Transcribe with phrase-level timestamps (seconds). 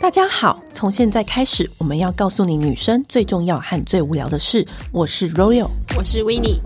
[0.00, 4.66] 大家好，从现在开始，我们要告诉你女生最重要和最无聊的事。
[4.92, 6.60] 我是 Royal，我是 Winnie。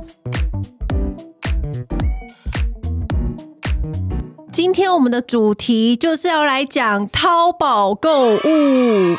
[4.51, 9.17] 今天我们的主题就是要来讲淘宝购物。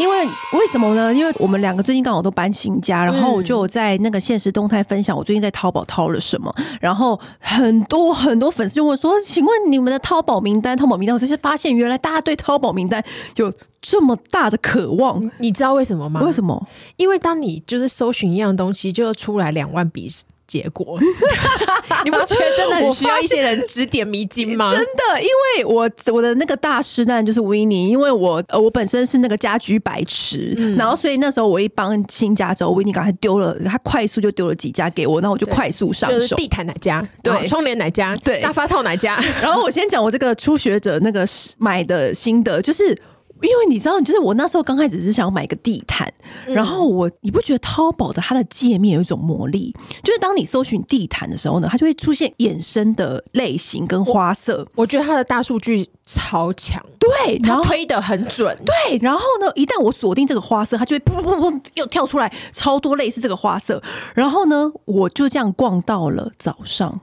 [0.00, 1.12] 因为为什么呢？
[1.12, 10.74] 因为我们两个最近刚好都搬新家，然后我就在那个现实动态分享我最近在淘宝淘了什么，然后很多很多粉丝就问说：“请问你们的淘宝名单？
[10.74, 13.04] 淘宝名单？”我就是发现原来大家对淘宝名单
[13.36, 16.22] 有这么大的渴望，你知道为什么吗？
[16.22, 16.66] 为什么？
[16.96, 20.08] 因为当你就是搜寻一样东西，就出来两万笔。
[20.50, 20.98] 结果，
[22.04, 24.72] 你不觉得真的很需要一些人指点迷津吗？
[24.72, 37.06] 真的，因为我我的那个大师当然就是 Winnie，因为我呃我本身是那个家居白痴，嗯、然后所以那时候我一帮新家之后，Winnie 刚才丢了，他快速就丢了几家给我，那我就快速上手，就是、地毯哪家？
[37.22, 38.16] 对，窗帘哪家？
[38.16, 39.22] 对，沙发套哪家？
[39.40, 41.24] 然后我先讲我这个初学者那个
[41.58, 42.98] 买的心得，就是。
[43.42, 46.12] 因为你知道，就是我那时候刚开始是想要买个地毯，
[46.46, 49.74] 嗯、然后我你不觉得淘宝的它的界面有一种魔力？
[50.02, 54.58] 就是当你搜寻地毯的时候呢，它就会出现衍生的类型跟花色。
[54.74, 58.98] 我，我觉得它的大数据超强，对，然后推的很准，对。
[58.98, 63.82] 然后呢，一旦我锁定这个花色，它就会噗噗噗噗又跳出来超多类似这个花色。
[64.14, 67.00] 然后呢，我就这样逛到了早上。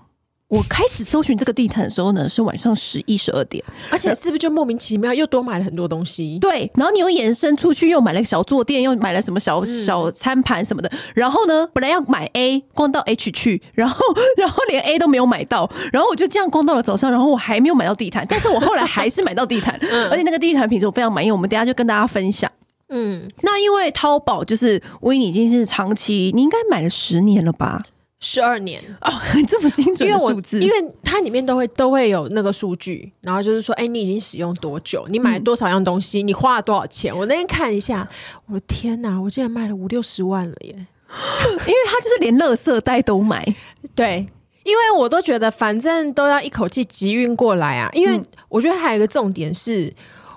[0.49, 6.39] 我开始搜寻这个地毯的时候呢，是晚上十一十二点，而且是不是就莫名其妙又多买了很多东西？
[6.39, 10.89] 对，然后你又延伸出去，又买了个小坐垫，又买了什么小小餐盘什么的。
[11.13, 13.99] 然后呢，本来要买 A，逛到 H 去，然后
[14.37, 19.77] 然后连 A 都没有买到，然后我就这样逛到了早上，然后我还没有买到地毯，但是我后来还是买到地毯，
[20.09, 22.49] 而且那个地毯品质我非常满意，我们等下就跟大家分享。
[22.87, 27.83] 嗯，那因为淘宝就是 Winnie 已经是长期，你应该买了十年了吧？
[28.19, 29.11] 十二年哦，
[29.47, 35.05] 这么精准的数字，因为它里面都会都会有那个数据，然后就是说，哎，你已经使用多久？
[35.09, 36.23] 你买了多少样东西？
[36.23, 37.15] 嗯、你花了多少钱？
[37.15, 38.07] 我那天看一下，
[38.47, 40.73] 我的天哪，我竟然卖了五六十万了耶！
[40.73, 43.45] 因为他就是连垃圾袋都买，
[43.93, 44.25] 对，
[44.63, 47.89] 因为我都觉得反正都要一口气集运过来啊。
[47.93, 48.19] 因为
[48.49, 49.93] 我觉得还有一个重点是，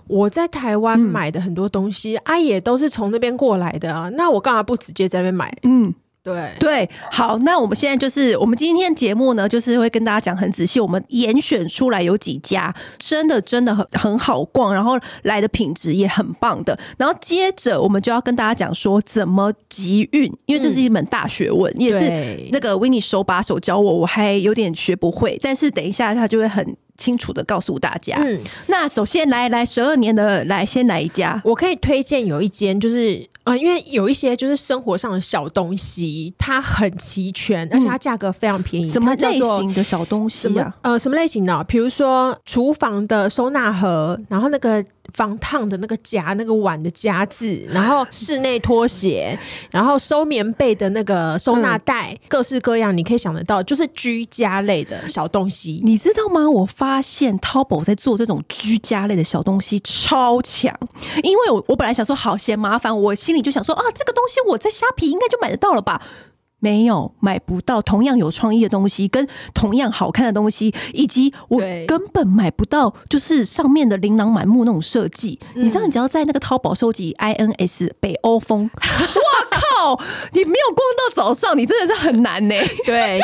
[0.06, 4.10] 我在台湾买的很多东西，啊，也都是从那边过来的啊。
[4.10, 5.56] 那我干嘛不直接在那边买？
[5.62, 5.94] 嗯。
[6.22, 6.52] 对。
[6.58, 28.18] 对，好，那我们现在就是我们今天节目呢，就是会跟大家讲很仔细，我们严选出来有几家真的真的很很好逛，然后来的品质也很棒的，然后接着我们就要跟大家讲说怎么集运，因为这是一门大学问，嗯、也是那个 Winnie 手把手教我，我还有点学不会，但是等一下他就会很清楚的告诉大家。
[28.20, 33.28] 嗯，那首先来来十二年的来先来一家，我可以推荐有一间就是。
[33.42, 38.84] 啊、呃，因为有一些就是生活上的小东西，它很齐全，而且它价格非常便宜。
[38.84, 40.76] 什么类型的小东西啊？
[40.82, 41.64] 呃，什么类型的？
[41.64, 44.84] 比如说厨房的收纳盒，然后那个。
[45.14, 49.38] 防烫的那个夹，那个碗的夹子，然后室内拖鞋，
[49.70, 55.80] 然后收棉被的那个收纳袋，嗯、各式各样，你可以想得到，就是居家类的小东西。
[55.84, 56.48] 你知道吗？
[56.48, 60.74] 我发现淘宝在做这种居家类的小东西超强，
[61.22, 66.00] 因为我我本来想说好嫌麻烦，我心里就想说啊，这个东西我在虾皮应该就买得到了吧。
[66.60, 75.38] 没有买不到同样有创意的东西，跟同样好看的东西，以及我根本买不到，就是上面的琳琅满目那种设计。
[75.54, 78.80] 嗯、你知道，你只要在那个淘宝收集 INS 北欧风，哇
[79.80, 79.98] 靠！
[80.32, 82.54] 你没有逛到早上，你真的是很难呢。
[82.84, 83.18] 对，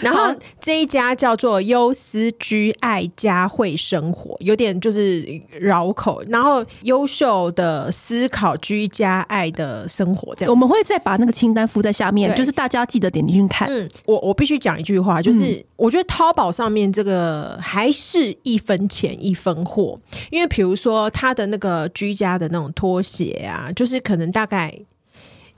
[0.00, 5.24] 然后这一家叫做优思居爱家会生活，有点就是
[5.60, 6.22] 绕口。
[6.28, 12.78] 然后优秀的思考居家爱的生活，这样我们会再把那个清单附在下面，就是大家。
[12.88, 13.68] 记得点进去看。
[13.68, 19.94] 嗯，我我必须讲一句话，就是我觉得淘宝上面这个还是一分钱一分货，
[20.30, 24.74] 因为比如说他的那个居家的那种拖鞋啊，就是可能大概。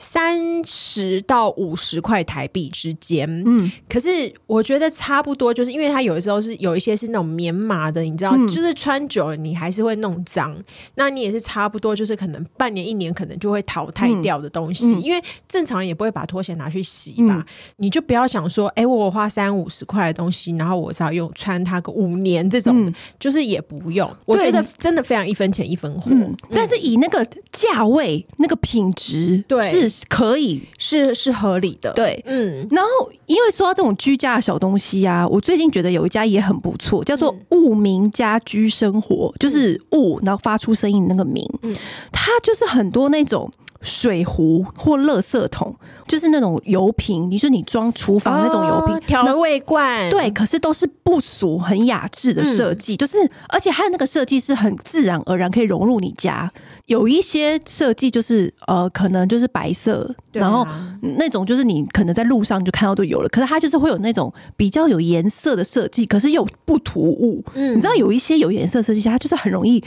[0.01, 10.57] 三十到五十块台币之间，嗯，可是我觉得差不多，就是因为它有的时候是有一些是那种棉麻的，你知道，嗯、就是穿久了你还是会弄脏，
[10.95, 17.45] 那你也是差不多，就是可能半年一年可能就会淘汰掉的东西，嗯、因为正常人也不会把拖鞋拿去洗吧，嗯、
[17.77, 26.11] 你就不要想说，哎、欸，我花三五十块的东西，然后我是要用穿它个五年这种，嗯、就是也不用，我觉得真的非常一分钱一分货，
[26.51, 27.23] 但是以那个
[27.53, 29.71] 价位那个品质，对。
[29.71, 29.90] 是。
[30.09, 30.67] 可以。
[30.79, 32.67] 是是合理的，对，嗯。
[32.71, 32.89] 然后
[33.27, 41.75] 因为说到这种居家的小东西啊，我最近觉得有一家也很不错，叫做物名家居生活，嗯、就是物然后发出声音的那个名，嗯，
[42.11, 43.51] 它就是很多那种
[43.83, 45.75] 水壶或垃圾桶，
[46.07, 56.51] 就是那种油瓶，你说你装厨房那种油瓶，调、哦、味罐，对，可是都是不俗、很雅致的设计，嗯、就是而且它的那个设计是很自然而然可以融入你家。
[56.91, 60.67] 有一些设计就是呃，可能就是白色，啊、然后
[61.01, 67.41] 那种就是你可能在路上就看到都有了，可是它就是会有那种比较有颜色的设计，可是又不突兀。
[67.55, 69.83] 嗯，你知道有一些有颜色设计，它就是很容易。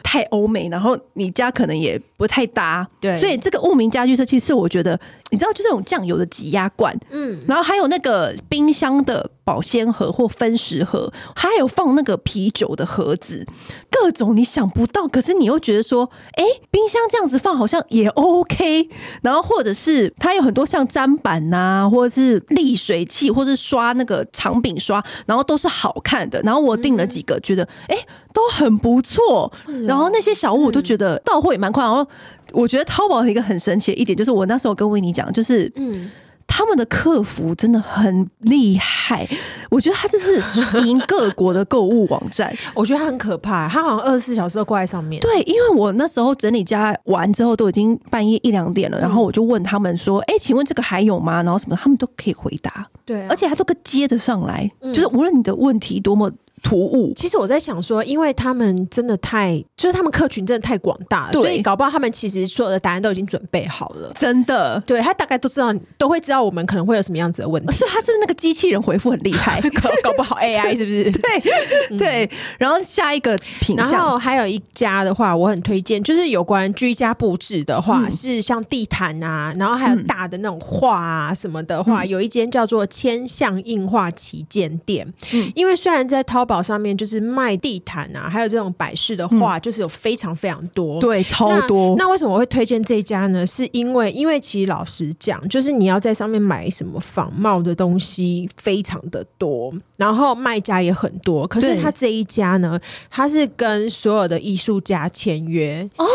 [0.00, 4.98] 太欧美，然后你家可能也不太搭，对，所以这个物明家具设计是我觉得，
[5.30, 13.46] 你知道，就这种酱油的挤压罐，嗯，然后还有那个冰箱的保鲜盒或分食盒，还有放那个啤酒的盒子，
[13.90, 18.86] 各种你想不到，可是你又觉得说，哎，冰箱这样子放好像也 OK，
[19.22, 27.96] 然后或者是它有很多像砧板呐、啊，或者是沥水器，或是刷那个长柄刷，然后都是好看的，然后我订了几个，嗯、觉得哎。
[27.96, 29.50] 诶都很不错，
[29.86, 31.82] 然后那些小物我都觉得到货也蛮快。
[31.82, 32.06] 然后
[32.52, 36.08] 我觉得淘宝一个很神奇的一点就是，我那时候跟维尼讲，就是嗯，
[36.48, 39.28] 他们的客服真的很厉害。
[39.70, 40.40] 我觉得他这是
[40.84, 42.52] 赢各国的购物网站。
[42.74, 45.20] 我觉得他很可怕，他好像二十四小时都挂在上面。
[45.20, 52.88] 对，因为我那时候整理家完之后都已经半夜一两点了，然后我就问他们说：“哎，请问这个还有吗？”然后什么，他们都可以回答。
[53.04, 56.32] 对，而且他都可以接得上来，就是无论你的问题多么。
[56.62, 61.42] 突兀，其实我在想说，因为他们真的太，就是他们客群真的太广大了，对。
[61.42, 67.64] 所以搞不好他们其实所有的答案都已经准备好了，真的，对他大概都知道，都会知道我们可能会有什么样子的问。
[67.64, 71.10] 题， 所以他是那个机器人回复很厉害，搞搞不好 AI 是不是？
[71.10, 91.94] 对对，然后下一个品项，然后还有一家的话，我很推荐，就是有关居家布置的话，嗯、是像地毯啊，然后还有大的那种画啊什么的话，嗯、有一间叫做千象印画旗舰店，嗯，因为虽然在淘宝上面就是卖地毯啊，还有这种摆饰的画，就是有非常非常多，对，超多。
[91.96, 93.46] 那为什么我会推荐这家呢？
[93.46, 101.46] 是因为，因为其实老实讲，就是你要在上面买什么仿冒的东西，非常的多，然后卖家也很多。
[101.46, 102.80] 可是他这一家呢，
[103.10, 106.06] 他是跟所有的艺术家签约哦，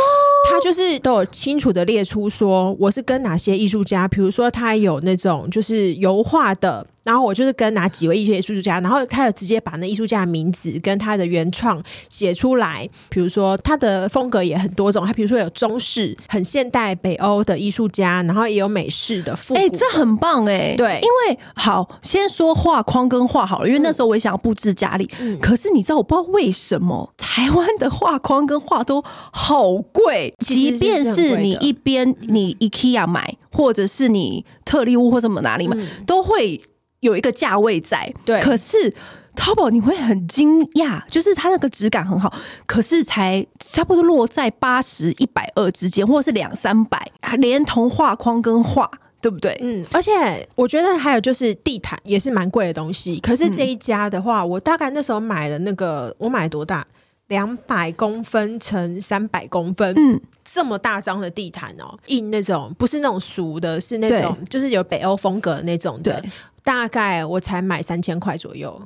[0.50, 6.88] 他就是都有清楚的列出说，我是跟哪些艺术家，比如说他有那种就是油画的。
[7.04, 12.88] 然后我就是跟哪几位艺术家，然后他有直接把那艺术家的名字跟他的原创写出来。
[13.10, 19.66] 比如说他的风格也很多种，他比如说有中式、很现代、北欧的艺术家，然后也有美式的复古的。
[19.66, 20.76] 哎、欸，这很棒哎、欸！
[20.78, 25.10] 对，因为好先说画框跟画好了，因为那时候我也想要布置家里。
[25.20, 36.62] 嗯、可是你知道，我不知道为什么台湾的画框跟画都好贵，即便是你一边你 IKEA 买，或者是你特利屋或什么哪里买，嗯、都会。
[37.04, 38.92] 有一个价位在，对，可是
[39.36, 42.34] 淘宝你会很惊讶，就是它那个质感很好，
[42.66, 48.90] 可是才差不多落在八十一百二之间，或者是两三百，连同画框跟画，
[49.22, 49.58] 对不对？
[49.62, 56.86] 嗯，而且我觉得还有就是地毯也是蛮贵的东西，可是这一家的话，嗯、我大概那时候买了那个，我买多大？
[57.28, 66.24] 两百公分乘三百公分，嗯，这么大张的地毯哦、喔，印那种不是那种俗的，是那种就是有北欧风格的那种的。
[66.64, 68.82] 大概我才买三千块左右，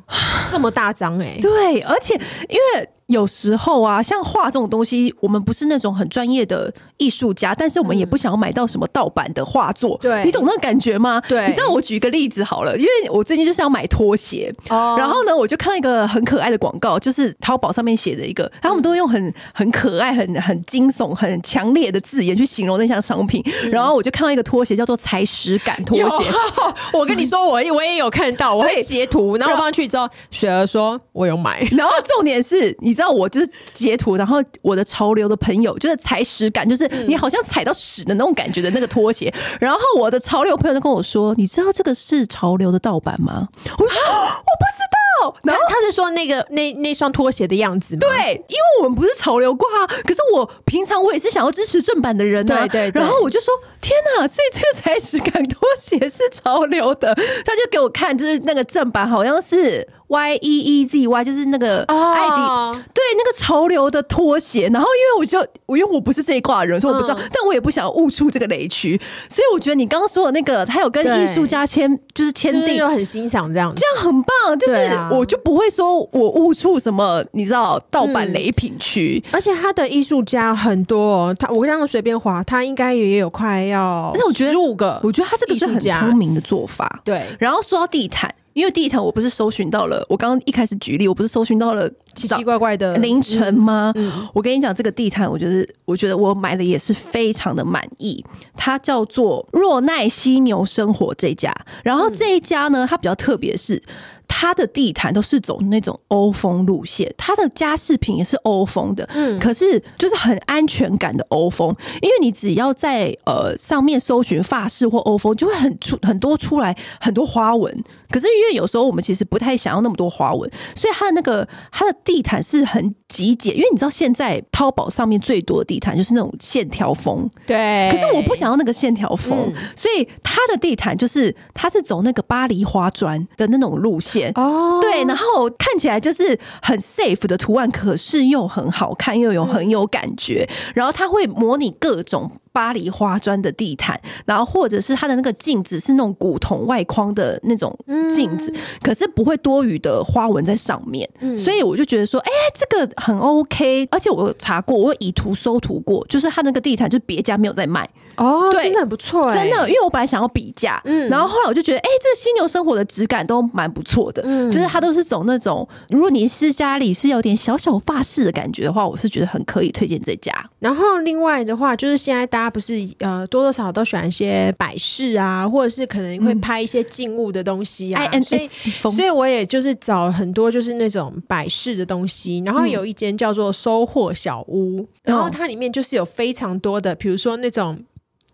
[0.51, 2.15] 这么大张哎、对，而且
[2.50, 2.89] 因为。
[3.07, 9.98] 有时候啊，像画这种东西，我们不是那种很专业的艺术家，但是我们也不想要买到什么盗版的画作。
[10.01, 11.21] 对，你懂那感觉吗？
[11.25, 23.41] 对，你知道我举一个例子好了，因为我最近就是要买拖鞋，哦，然后呢，我就看到一个很可爱的广告，就是淘宝上面写的一个，然后我们都用很很可爱、很很惊悚、很强烈的字眼去形容那项商品。
[23.72, 26.29] 然后我就看到一个拖鞋叫做踩屎感拖鞋。
[26.91, 31.65] 我跟你说，我我也有看到，我会截图，然后放上去之后，雪儿说我有买。
[31.72, 32.97] 然后重点是你。
[32.98, 39.32] 你知道我就是截图，然后我的潮流的朋友就是踩屎感，就是你好像踩到屎的那种感觉的那个拖鞋。
[39.60, 44.82] 然后我的潮流朋友就跟我说：“你知道这个是潮流的盗版吗？”我说：“我不知
[45.22, 48.00] 道。”然后他是说那个那那双拖鞋的样子吗？
[48.01, 49.68] 对，因为我们不是潮流挂，
[50.04, 52.62] 可是我平常我也是想要支持正版的人啊。
[52.62, 53.00] 对对对。
[53.00, 54.27] 然后我就说：“天哪！
[54.27, 57.13] 所以这个踩屎感拖鞋是潮流的。”
[57.46, 59.88] 他就给我看，就是那个正版好像是。
[60.08, 62.76] Y E E Z Y 就是那个艾迪，oh.
[62.94, 64.70] 对那个潮流的拖鞋。
[64.72, 69.00] 然后因为我就我因为我不是这一挂的人，所以我不知道，嗯、但我也不想要误触这个雷区。
[69.30, 74.58] 所以我觉得你刚刚说的那个，他有跟艺术家签，就是签订，又很欣赏这样，这样很棒。
[74.58, 79.22] 就是我就不会说我误触什么，你知道盗版雷品区。
[79.32, 85.02] 而且他的艺术家很多，他我刚刚随便划，他应该也有快要，那我觉得十五个。
[85.04, 87.02] 我觉得他这个是很聪明的做法。
[87.04, 88.34] 对，然后说到地毯。
[88.58, 93.92] 因为地毯我不是搜寻到了，我刚刚一开始举例，我不是搜寻到了奇奇怪怪的凌晨吗？
[93.94, 98.26] 嗯嗯、我跟你讲，这个地毯，我觉得，我觉得我买的也是非常的满意。
[98.56, 103.80] 它叫做若奈犀牛生活这家，然后这一家呢，它比较特别是。
[104.27, 117.84] 它的地毯都是走那种欧风路线，他的家饰品也是欧风的，嗯，可是就是很安全感的欧风，因为你只要在呃上面搜寻发饰或欧风，就会很出很多出来很多花纹。
[118.10, 123.55] 可是因为有时候我们其实不太想要那么多花纹，所以他的那个他的地毯是很极简。
[123.55, 127.89] 因为你知道现在淘宝上面最多的地毯就是那种线条风，对。
[127.91, 134.16] 可是我不想要那个线条风，嗯，所以他的地毯就是他是走那个巴黎花砖的那种路线。
[134.36, 140.47] 哦，对，然后看起来就是很 safe 的图案，可是又很好看，又有很有感觉。
[140.74, 147.78] 然后它会模拟各种巴黎花砖的地毯，然后或者是它的那个镜子是那种古铜外框的那种
[148.10, 151.08] 镜子，可是不会多余的花纹在上面。
[151.38, 153.88] 所以我就觉得说，哎，这个很 OK。
[153.92, 157.88] 而且我有查过，我有以图搜图过，就是它那个地毯就别家没有在卖。
[158.16, 170.34] 哦，对，真的很不错，真的，因为我本来想要比价，嗯，然后后来我就觉得，哎，这个犀牛生活的质感都蛮不错的，嗯，就是它都是走那种，如果你是家里是有点小小法式的感觉的话，我是觉得很可以推荐这家。
[170.58, 178.48] 然后另外的话，就是现在大家不是呃多多少少都喜欢一些摆饰啊，或者是可能会拍一些静物的东西啊，嗯、所以
[178.92, 187.77] 所以我也就是找了很多就是那种摆饰的东西，然后有一间叫做收获小屋，嗯、然后它里面就是有非常多的，比如说那种。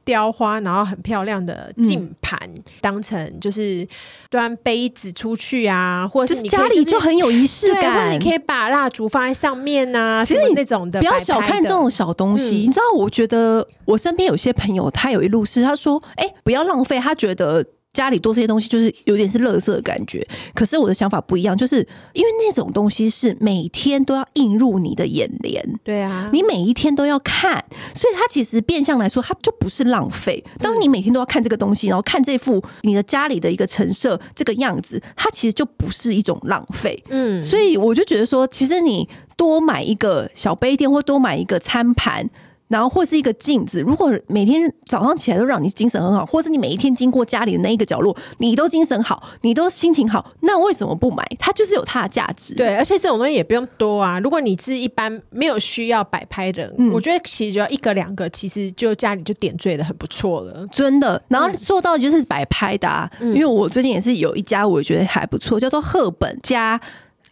[0.05, 3.87] 雕花，然后很漂亮的镜盘，嗯、当成就是
[4.29, 12.49] 端杯子出去啊，或者是你、就是、家里就很有仪式感，或者你可以把蜡烛放在上面啊，其实那种的，不要小看这种小东西。
[12.49, 17.65] 嗯、你知道，我觉得我身边有些朋友，他有一路是他说，哎、欸，不要浪费，他觉得。
[17.93, 20.27] 家里多这些东西，就是有点是垃圾的感觉。
[20.55, 21.77] 可是我的想法不一样，就是
[22.13, 30.43] 因为那种东西是每天都要映入你的眼帘，对啊，你每一天都要看，所以它其实变相来说，它就不是浪费。
[30.57, 37.01] 当你每天都要看这个东西，然后看这副你的家里的一个陈设这个样子，它其实就不是一种浪费。
[37.09, 39.07] 嗯，所以我就觉得说，其实你
[39.37, 42.27] 多买一个小杯垫，或多买一个餐盘。
[42.73, 51.23] 然后或是一个镜子，如果每天早上起来都让你精神很好，或是你每一天经过家里的那一个角落，你都精神好，你都心情好，那为什么不买？
[51.37, 52.55] 它就是有它的价值。
[52.55, 54.19] 对，而且这种东西也不用多啊。
[54.19, 61.21] 如果你是一般没有需要摆拍的，嗯、我觉得其实只要一个两个，其实就家里就点缀的很不错了，真的。
[61.27, 66.81] 然后说到就是摆拍的、啊，嗯、因为我最近也是有一家我觉得还不错，叫做赫本家。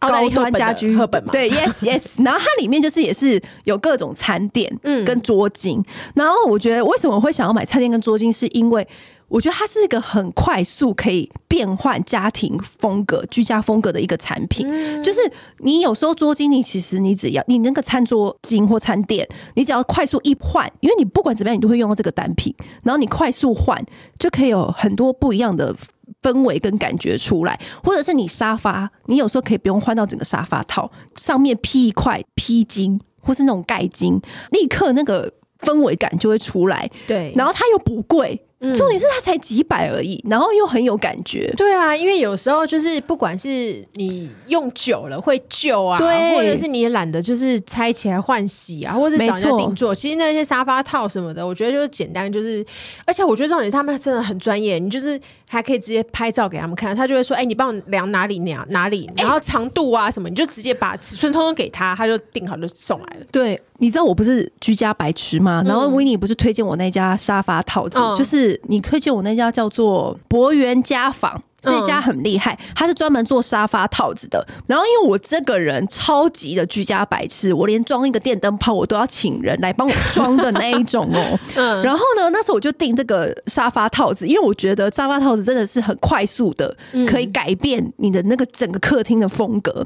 [0.02, 5.80] 高端家居赫本嘛，对，yes yes， 然后它里面就是也是有各种餐垫，嗯，跟桌巾。
[5.80, 8.88] 嗯、然后我觉得为什么会想要买餐垫跟桌巾，是因为
[9.28, 14.68] 我觉得它是一个很快速可以变换家庭风格、居家风格的一个产品。
[14.70, 15.20] 嗯、就是
[15.60, 22.54] 你有时候桌巾，你其实你只要你那个餐桌巾或餐垫，你只要快速一换，因为你不管怎么样，你都会用到这个单品，
[22.84, 23.82] 然后你快速换
[24.20, 25.76] 就可以有很多不一样的。
[26.22, 36.90] 氛围跟感觉出来，或者是你沙发，你有时候可以不用换到整个沙发套，上面披一块披巾，或是那种盖巾，立刻那个氛围感就会出来。
[37.08, 38.42] 对，然后它又不贵。
[38.76, 41.52] 重点是它才几百而已，然后又很有感觉。
[41.58, 49.96] 对啊，因为有时候就是不管是你用久了会旧啊，对，或者是你懒得就是拆起来换洗啊，或者是找人家定做。
[49.96, 52.64] 其实那些沙发套什么的，我觉得就是简单，就是
[53.04, 55.20] 而且我觉得重点他们真的很专业，你就是
[55.52, 65.62] 还可以直接拍照给他们看，他就会说：“哎，你帮我量哪里量哪里，然后长度啊什么，你就直接把尺寸通通给他，他就定好就送来了。”对，你知道我不是居家白痴吗？
[65.66, 68.60] 然后维尼不是推荐我那家沙发套子，就是。
[68.68, 74.46] 你推荐我那家叫做博源家纺，这家很厉害，他是专门做沙发套子的。
[74.68, 81.40] 然后因为我这个人超级的居家白痴，我连装一个电灯泡我都要请人来帮我装的那一种哦。
[81.84, 86.76] 然后呢，那时候我就订这个沙发套子，因为我觉得沙发套子真的是很快速的，
[87.08, 89.86] 可以改变你的那个整个客厅的风格。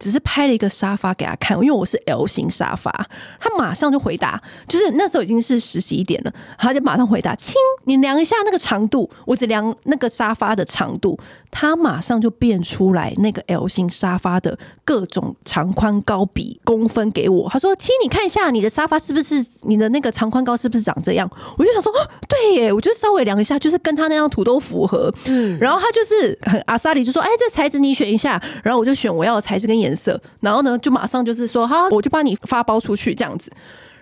[0.00, 2.90] 只是拍了一个沙发给他看，因为我是 L 型沙发，
[3.38, 7.54] 他马上就回答，就是那时候已经是十一点了，他就马上回答：“亲，
[7.84, 11.16] 你量一下那个长度，我只量那个沙发的长度。”
[11.50, 17.48] 他马上就变出来那个 L 型沙发的各种长宽高比公分给我。
[17.48, 21.28] 他说：“亲，你看一下你的沙发是不是你的那个长宽高是不是长这样？”
[21.58, 21.96] 我就想说：“哦，
[22.28, 33.50] 对耶，我就稍微量一下，就是跟他那张图都符合。”嗯，然后他就是很阿萨里就说：“哎，这材质你选一下。”然后我就选我要的材质跟颜色，然后呢，就马上就是说：“好，我就帮你发包出去这样子。”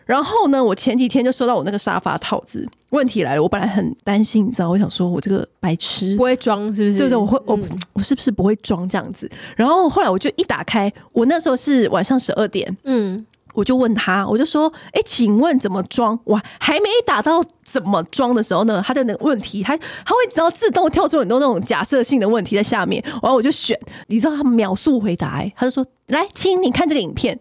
[0.09, 6.99] 然后呢，我前几天就收到我那个沙发套子，问题来了，我本来很担心，你知道，我想说我这个白痴不会装是不是？
[6.99, 9.31] 对对，我会我、嗯、我是不是不会装这样子？
[9.55, 13.23] 然后后来我就一打开，我那时候是晚上十二点，嗯，
[13.53, 16.19] 我就问他，我就说，哎，请问怎么装？
[16.25, 27.39] 哇，还没打到怎么装的时候呢，他的那个问题，他他会只要自动跳出很多那种假设性的问题在下面，然后我就选，你知道他秒速回答，哎，他就说，来，亲，你看这个影片。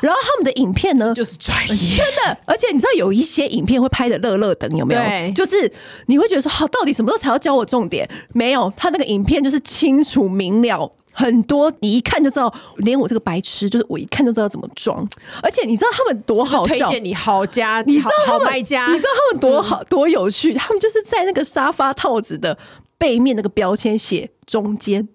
[0.00, 2.38] 然后他们的影片呢，就是专业，真的。
[2.44, 5.32] 而且你知道有一些影片会拍的乐乐等有没有？
[5.32, 5.70] 就是
[6.06, 8.08] 你会觉得说，好，到底什么时候才要教我重点？
[8.32, 15.06] 没有，他那个影片就是清楚明了，很多你一看就知道，连我这个白痴，就是我一看就知道怎么装。
[15.42, 16.74] 而且你知道他们多好笑？
[16.74, 20.52] 是是推荐你好家，你知道他们好卖家，你知道他们多好、嗯、多有趣？
[20.54, 22.58] 他们就是在那个沙发套子的
[22.98, 25.08] 背面那个标签写中间。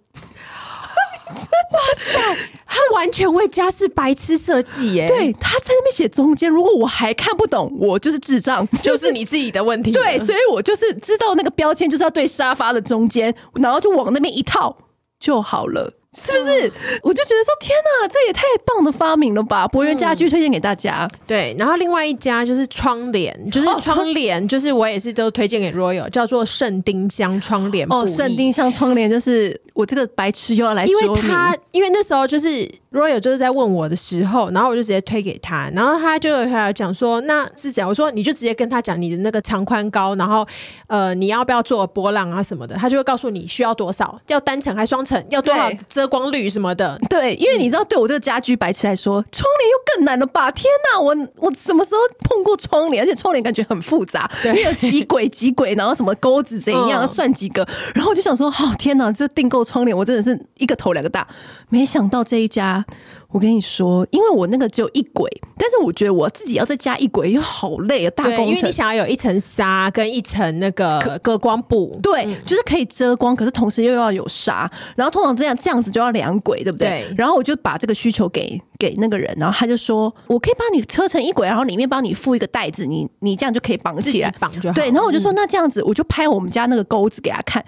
[1.33, 2.19] 哇塞，
[2.61, 2.61] 他
[3.01, 5.08] 完全为家是白痴设计耶！
[5.08, 9.91] 对，他在那边写中间，如果我还看不懂，我就是智障， 就是你自己的问题。
[9.91, 14.77] 对，所以我就是知道那个标签就是要对沙发的中间，然后就往那边一套
[15.20, 15.91] 就好了。
[16.18, 16.72] 是不是？
[17.03, 19.65] 我就觉得说，天哪，这也太棒的发明了吧！
[19.65, 21.10] 博元家居推荐给大家。
[21.10, 21.20] 嗯。
[21.25, 27.88] 对，然后另外一家就是窗帘，就是窗帘，就是我也是都推荐给 Royal，叫做圣丁香窗帘。
[27.89, 37.88] 哦，圣丁香窗帘就是我这个白痴又要来说，因为他因为那时候就是 Royal 就是在问我的时候，然后我就直接推给他，然后他就还讲说，那是怎样？
[37.88, 40.46] 我说你就直接跟他讲你的那个长宽高，然后
[40.88, 45.72] 呃你要不要做波浪啊什么的，他就会告诉你需要多少，要单层还双层，要多少。
[46.01, 50.50] 遮光率什么的，对，因为你知道，对我这个家居白痴来说，窗帘又更难了吧？
[50.50, 53.03] 天哪，我我什么时候碰过窗帘？
[53.03, 61.27] 而且窗帘感觉很复杂，因为有几轨几轨，然后什么钩子怎样，要 算几个，然后我就想说，哦天哪，这订购窗帘，我真的是一个头两个大，
[61.70, 62.84] 没想到这一家。
[63.31, 68.47] 我跟你说，因为我那个只有一轨，但是我觉得我自己要再加一轨又好累啊，大工程。
[68.47, 74.69] 因为你想要有一层纱跟一层那个隔光布，对、嗯，就是可以遮光，可是同时又要有纱。
[74.95, 77.05] 然后通常这样这样子就要两轨，对不对？
[77.07, 77.15] 对。
[77.17, 84.73] 然后我就把这个需求给给那个人，然后他就说，我可以帮你车成一轨，然后里面帮你附一个袋子，你你这样就可以绑起来，绑就好。
[84.73, 84.85] 对。
[84.88, 87.63] 然后我就说，那这样子，我就拍我们家那个钩子给他看。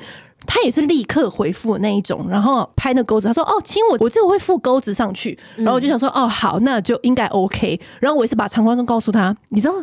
[0.46, 9.74] 他也是立刻回复那一种，然后拍那钩子，他说：“哦，亲，我我这个会附钩子上去。”然后我就想说：“哦，好，那就应该 OK。”然后我也是把长宽高告诉他，你知道。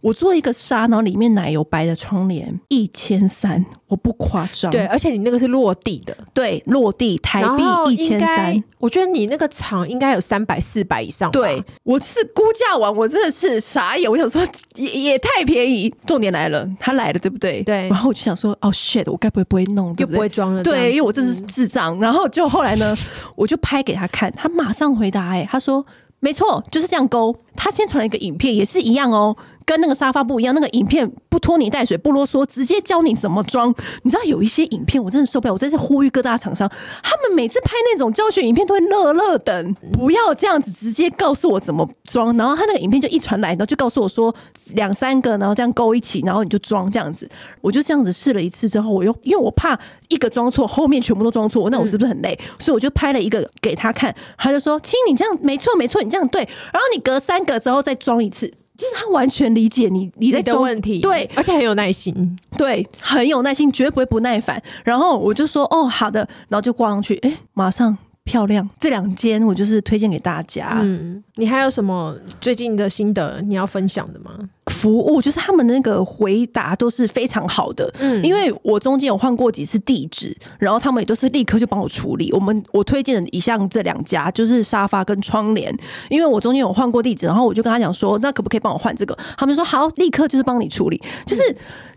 [0.00, 4.70] 我做一个纱，然后里面奶油白的窗帘，一千三，我不夸张。
[4.72, 8.64] 对，而且你那个是落地的，对，落地台币一千三。
[8.78, 11.30] 我觉得你那个厂应该有三百、四百以上。
[11.30, 14.10] 对，我是估价完，我真的是傻眼。
[14.10, 14.40] 我想说
[14.76, 15.94] 也，也也太便宜。
[16.06, 17.62] 重点来了，他来了，对不对？
[17.62, 17.88] 对。
[17.88, 20.14] 然后我就想说，哦，shit，我该不会不会弄，对不对？
[20.14, 20.62] 又不会装了。
[20.62, 21.94] 对，因为我这是智障。
[21.98, 22.96] 嗯、然后就后来呢，
[23.36, 25.84] 我就拍给他看，他马上回答，哎，他说
[26.20, 27.36] 没错，就是这样勾。
[27.54, 29.36] 他先传了一个影片，也是一样哦。
[29.70, 33.72] 跟那个沙发不一样，那个影片不拖泥带水，不啰嗦，直接教你怎么装。
[34.02, 36.68] 你知道有一些影片我真的受不了，我真是呼吁各大厂商，
[37.04, 42.36] 他们每次拍那种教学影片都会乐乐等，不要这样子直接告诉我怎么装。
[42.36, 44.34] 然后他那个影片就一传来，然后就告诉我说
[44.74, 47.28] 两三个，然后这样勾一起，然后你就装这样子。
[47.60, 49.78] 我就这样子试了一次之后，我又因为我怕
[50.08, 52.36] 一个装错，后面全部都装错，那我是不是很累？
[52.58, 56.42] 所以我就拍了一个给他看，他就说：“亲，你这样没错没错，你这样对。”
[56.74, 58.52] 然后你隔三个之后再装一次。
[58.80, 64.62] 就是他完全理解你你在装的问题，对，而且很有耐心，对，很有耐心，绝对不会不耐烦。
[64.82, 67.98] 然后我就说，哦，好的，然后就挂上去，哎，马上。
[68.30, 70.78] 漂亮，这两间我就是推荐给大家。
[70.82, 74.30] 嗯，你还有什么最近的心得你要分享的吗？
[74.66, 77.92] 服务就是他们的那个回答都是非常好的。
[77.98, 82.30] 嗯，因为我中间有换过几次地址，然后他们也都是立刻就帮我处理。
[82.30, 85.76] 我们我推荐的一项这两家就是沙发跟窗帘，
[86.08, 89.18] 因为我中间有换过地址，然后我就跟他讲说，那可不可以帮我换这个？
[89.36, 91.02] 他们说好，立刻就是帮你处理。
[91.26, 91.42] 就是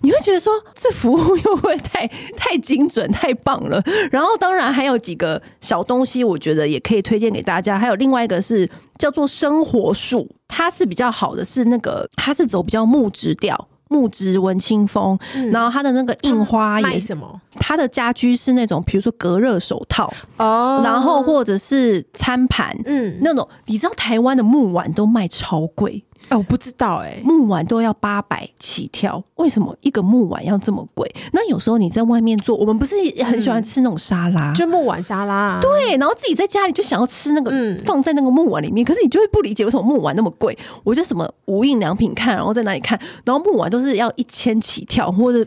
[0.02, 3.80] 你会觉得说，这服务又会太太精准、太棒了。
[4.10, 6.23] 然后当然还有几个小东西。
[6.24, 7.78] 我觉得也可以推荐给大家。
[7.78, 15.18] 还有另外一个是叫做生活树，它是比较好的，是那个它是走比较木质调，木质文青风。
[15.36, 17.42] 嗯、然后它的那个印花也什么？
[17.56, 26.04] 它的家居是那种，比如说隔热手套哦，然后或者是餐盘，嗯，那种你知道台湾的木碗都卖超贵。
[26.34, 31.08] 哎，我不知道哎、欸，木碗都要八百起跳，为什么一个木碗要这么贵？
[31.32, 37.52] 那有时候你在外面做，我们不是很喜欢吃那种沙拉，嗯、就木碗沙拉、啊，对，然后自己在家里就想要吃那个，
[37.86, 40.58] 放在那个木碗里面，可是你就会不理解为什么木碗那么贵。
[40.84, 45.46] 我就什么无印良品看，然后在哪里看，然后木碗都是要一千起跳，或者。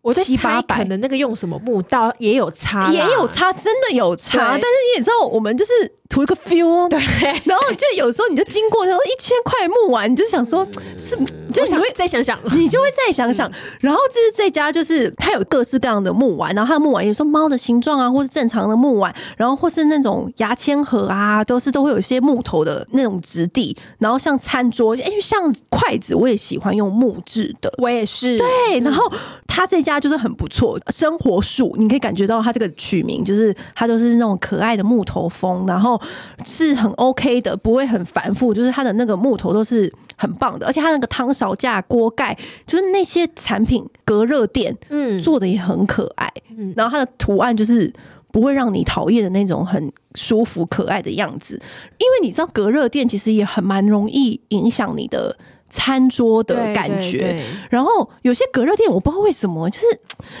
[0.00, 4.38] 我在猜，可能那个用什么木刀也有差，也有差，真的有差。
[4.38, 5.72] 但是你也知道，我们就是
[6.08, 6.98] 图一个 feel，对。
[7.44, 10.66] 然后就有时候你就经过，然后一千块木碗，你就想说，
[10.96, 11.14] 是，
[11.52, 13.50] 就你会再想想，你就会再想想。
[13.80, 23.76] 然后就是这家，就是它有各式各样的木碗，然后它的木碗有时候猫的形状啊，或是正常的木碗，然后或是那种牙签盒啊，都是都会有一些木头的那种质地。
[23.98, 28.38] 然后像餐桌，哎，像筷子，我也喜欢用木质的，我也是。
[28.38, 29.04] 对，然后
[29.46, 35.97] 它这家就是很不错，生活树，你可以感觉到它这个取名就是它都是那种可爱的木头风，然后。
[36.44, 47.92] 是很 OK 的，不会很繁复，就是它的那个木头都是很棒的，而且它那个汤勺架、锅盖，就是那些产品隔热垫，嗯，做的也很可爱，嗯，然后它的图案就是
[48.30, 51.60] 不会让你讨厌的那种很舒服可爱的样子，
[51.98, 55.36] 因为你知道隔热垫其实也很蛮容易影响你的
[55.70, 59.86] 餐桌的感觉，然后有些隔热垫我不知道为什么，就是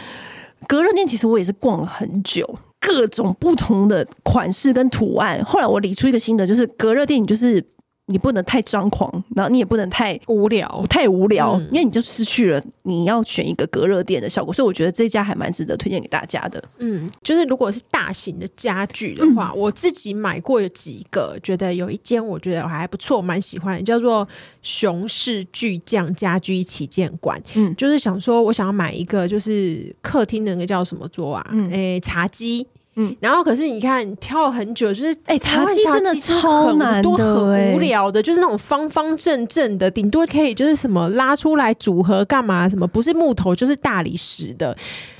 [0.66, 2.58] 隔热垫其实我也是逛了很久。
[2.80, 7.64] 各种不同的款式跟图案，后来我理出一个新的，就是隔热垫，就是。
[8.10, 14.52] 你不能太张狂，然后你也不能太无聊，太无聊，嗯、因为你就失去了你要选一个隔热垫的效果。
[14.52, 16.62] 所以我觉得这家还蛮值得推荐给大家的。
[16.78, 24.26] 嗯，就是如果是大型的家具的话，嗯、我自己买过有几个，觉得有一间我觉得还不错，蛮喜欢，叫做
[24.62, 27.38] 熊氏巨匠家居旗舰馆。
[27.54, 31.46] 嗯，就是想说我想要买一个，就是客厅的那个叫什么桌啊？
[31.52, 32.66] 嗯，诶、欸，茶几。
[33.00, 42.68] 嗯，然后可是你看挑了很久，就是哎，茶几真的超难的，很无聊的，就是那种方方正正的，顶多可以就是什么拉出来组合干嘛？
[42.68, 44.76] 什么不是木头就是大理石的，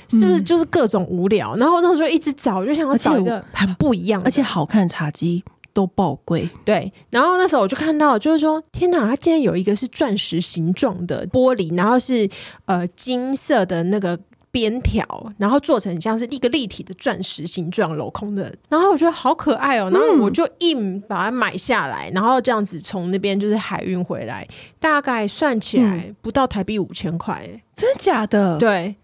[0.09, 1.55] 是不是就是各种无聊？
[1.55, 6.49] 然后那时候一直找，就想要找一个很不一样，而且好看的茶几都爆贵。
[6.65, 12.29] 对，然后那时候我就看到，就是说天哪，它竟然有一个是钻石形状的玻璃，然后是
[12.65, 14.19] 呃金色的那个。
[14.51, 15.05] 边条，
[15.37, 24.47] 然后做成像是一个立体的钻石形状镂空的，然后我觉得好可爱哦，然后我就硬把它买下来，然后这样子从那边就是海运回来，
[24.79, 27.41] 大概算起来不到台币五千块，
[27.75, 28.57] 真的假的？
[28.57, 28.95] 对。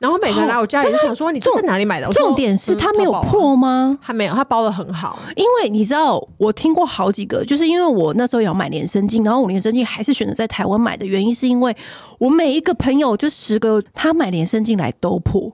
[0.00, 2.08] 然后每个人来我家里就想说，你这是哪里买的？
[2.08, 3.98] 重点是它没有破吗？
[4.02, 5.18] 它没有，它包的很好。
[5.36, 11.76] 因为你知道，我听过好几个，就是因为我那时候也要买连身镜，然后我连身镜还是选择在台湾买的原因，是因为
[12.18, 15.52] 我每一个朋友就十个，他买连身镜来都破。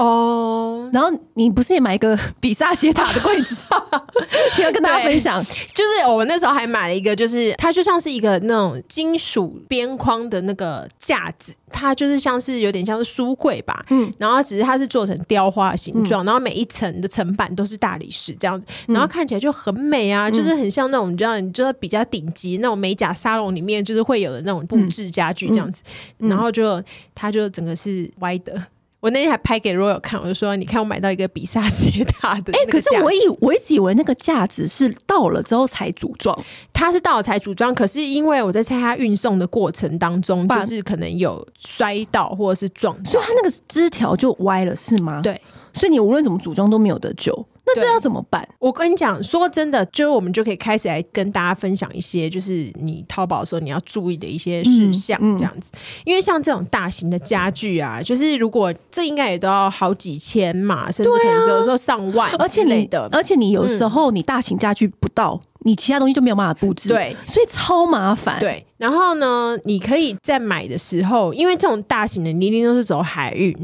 [0.00, 3.66] 哦，oh, 然后你不是也买一个比萨斜塔的柜子？
[4.56, 25.82] 你要跟大家分享，就是我们那时候还买了一个，就是它就像是一个那种金属边框的那个架子，它就是像是有点像是书柜吧，嗯，然后只是它是做成雕花的形状，嗯、然后每一层的层板都是大理石这样子，然后看起来就很美啊，嗯、就是很像那种你知道，你知道比较顶级那种美甲沙龙里面就是会有的那种布置家具这样子，
[26.16, 26.82] 然后就
[27.14, 28.58] 它就整个是歪的。
[29.00, 36.38] 我那天还拍给 Royal 看，我就说：“你看，我买到一个比萨斜塔的。”哎，可是我以我一直以为那个架子是到了之后才组装，
[36.72, 37.74] 它是到了才组装。
[37.74, 45.22] 可是因为我在猜它运送的过程当中，就是可能有摔到或者是撞，所以它那个枝条就歪了，是吗？
[45.22, 45.40] 对，
[45.72, 47.46] 所以你无论怎么组装都没有得救。
[47.74, 48.46] 那这要怎么办？
[48.58, 55.70] 我跟你讲，说真的，就是我们就可以开始来跟大家分享一些，就是你淘宝的时候你要注意的一些事项，这样子。
[55.74, 63.08] 嗯嗯、因为像这种大型的家具啊，就是如果这应该也都要好几千嘛，甚至可能有时候上万而且你的。
[63.12, 65.40] 而且你有时候你大型家具不到。
[65.62, 68.38] 你其他东西就没有办法布置，对，所以超麻烦。
[68.40, 73.54] 对，然后呢，你可以在买的时候，因为这种大型的，你一定都是走海运。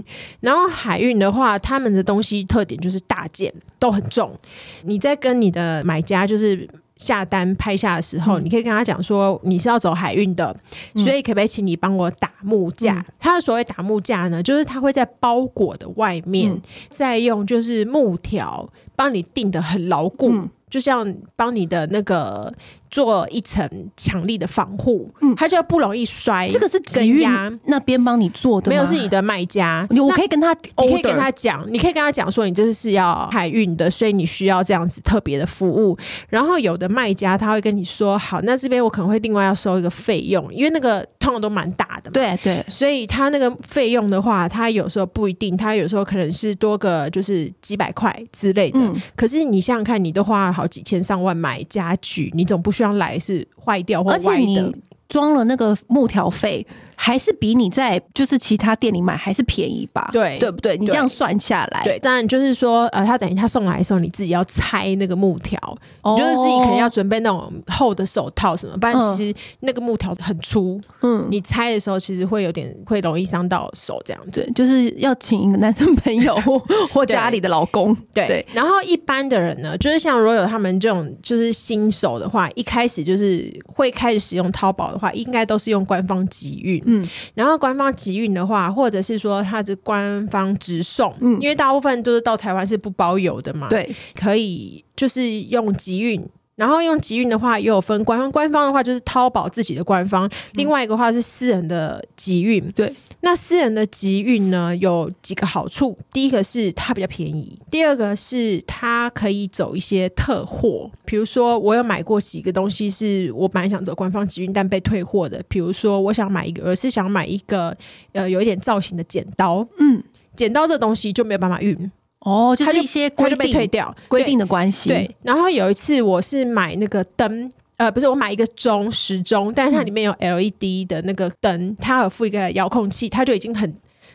[0.40, 4.38] 然后海运的话，他们的东西特点就是大件，都很重。
[4.82, 10.54] 你在跟你的买家就是下单拍下的时候，嗯、你可以跟他讲说你是要走海运的，
[10.94, 13.02] 嗯、所以可不可以请你帮我打木架？
[13.18, 20.30] 他的所谓打木架呢，就是他会在包裹的外面、嗯、再用就是木条帮你定得很牢固。
[20.70, 22.52] 就像帮你的那个
[22.90, 26.48] 做一层强力的防护，嗯，它就不容易摔。
[26.48, 27.28] 这个是吉运
[27.64, 29.86] 那边帮你做的，没有是你的卖家。
[29.90, 35.96] 我可以跟他，你可以跟他讲，你可以跟他讲说，你这是要海运的，所以你需要这样子特别的服务。
[36.28, 48.78] 然后有的卖家他会跟你说，好，那这边我可能会另外要收一个费用，因为那个通常都蛮大的嘛，对对，所以他那个费用的话，他有时候不一定，他有时候可能是多个就是几百块之类的。
[48.78, 54.28] 嗯，可是你想想看，你都花了好几千上万买家具，你总不需要来是坏掉或歪的。
[54.28, 54.76] 而且你
[55.08, 56.66] 装了那个木条费，
[56.98, 60.08] 还是比你在就是其他店里买还是便宜吧？
[60.12, 60.76] 对，对不对？
[60.78, 65.58] 你这样算下来，对，当然就是说，呃，他等于他送来的时候，你自己要拆那个木条，
[66.02, 74.42] 哦、你就是自己可能要准备那种厚的手套什么，不然其实那个木条很粗，嗯，你拆的时候其实会有点会容易伤到手，这样子。
[74.42, 76.34] 对，就是要请一个男生朋友
[76.92, 78.26] 或家里的老公，对。
[78.26, 96.26] 对，然后一般的人呢，就是像如果有他们这种就是新手的话，一开始就是会开始使用淘宝的话，应该都是用官方集运，嗯，然后官方集运的话，或者是说它是官方直送，嗯，因为大部分都是到台湾是不包邮的嘛，对，可以就是用集运。
[96.56, 102.66] 然后用集运的话，也有分官方，官方的话就是淘宝自己的官方，另外一个话是私人的集运。
[102.70, 102.90] 对，
[103.20, 117.76] 那私人的集运呢，有几个好处，第一个是它比较便宜，第二个是它可以走一些特货，比如说我有买过几个东西，是我本来想走官方集运，但被退货的，比如说我想买一个，我是想买一个
[118.12, 120.02] 呃有一点造型的剪刀，嗯，
[120.34, 121.92] 剪刀这东西就没有办法运。
[122.20, 124.88] 哦，就是一些规定被退掉规定的关系。
[124.88, 133.72] 对，然后有一次我是买那个灯，呃，不是我买一个钟时钟，但是它里面有 LED 的那个灯，它有附一个遥控器，它就已经很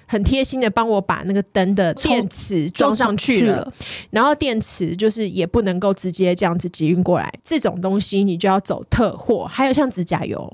[0.08, 3.72] 很贴心的帮我把那个灯的电池装上去了。
[4.10, 9.46] 然后电池就是也不能够直接这样子集运过来，这种东西你就要走特货。
[9.46, 10.52] 还有像指甲油。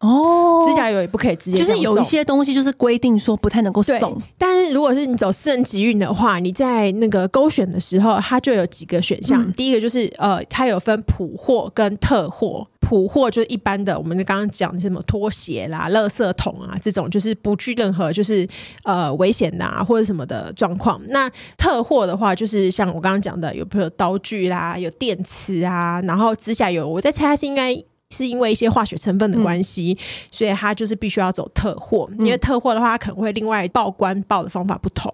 [0.00, 4.20] 哦，指甲油也不可以直接，就是有一些东西就是规定说不太能够送。
[4.38, 9.42] 但是如果是你走私人集运的话，你在那个勾选的时候，它就有几个选项。
[9.42, 12.66] 嗯、第一个就是呃，它有分普货跟特货。
[12.80, 18.48] 普货就是一般的，我们刚刚讲的什么拖鞋啦、垃圾桶啊这种，就是不具任何就是
[18.84, 20.98] 呃危险呐、啊、或者什么的状况。
[21.08, 27.74] 那特货的话，就是像我刚刚讲的，有比如刀具啦、有电池啊，然后指甲油，我在猜它是应该。
[28.10, 32.08] 是因为一些化学成分的关系，嗯、所以它就是必须要走特货。
[32.18, 35.12] 因为特货的话，它可能会另外报关报的方法不同。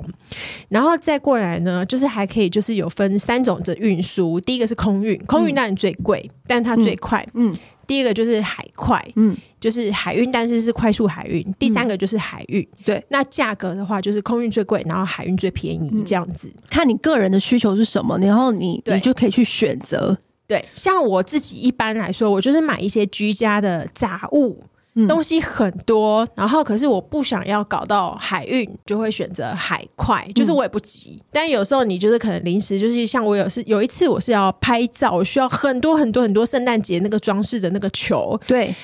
[0.69, 4.41] 然后再过来呢，就是还可以，就是有分三种的运输。
[4.41, 7.27] 第一个是空运，空运当然最贵，嗯、但它最快。
[7.35, 7.53] 嗯。
[7.87, 11.45] 第二个就是海快，嗯，就是海运，但是是快速海运。
[11.59, 12.67] 第三个就是海运。
[12.83, 16.51] 对，那价格的话，就是空运最贵，然后海运最便宜，这样子。
[16.71, 20.17] 看你个人的需求是什么，然后你你就可以去选择。
[20.47, 24.63] 对，像我自己一般来说，我就是买一些居家的杂物，
[24.95, 31.19] 嗯、东西很多，然后可是我不想要搞到海运，就会选择海快，就是我也不急。
[31.21, 38.75] 嗯、但有时候你就是可能临时，就是像我有是有一次我是要拍照，我需要很多很多很多圣诞节那个装饰的那个球，对，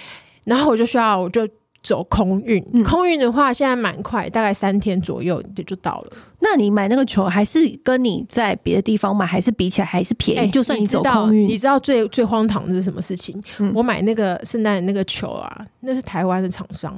[0.45, 1.49] 然后我就需要我就。
[1.83, 6.13] 走空运，嗯、空运的话现在蛮快，大概三天左右就就到了。
[6.41, 10.47] 那你买那个球还是跟你在别的地方买，还是比起来还是便宜？
[10.47, 13.43] 欸、就算你走空运，你知道最最荒唐的是什么事情？
[13.59, 16.93] 嗯、我买那个圣诞那个球啊，那是台湾的厂商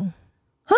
[0.64, 0.75] 啊？